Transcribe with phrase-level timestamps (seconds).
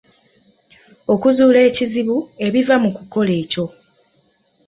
[1.13, 3.65] Okuzuula ekizibu ebiva mu kukola ekyo.